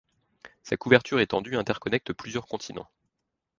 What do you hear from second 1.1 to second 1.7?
étendue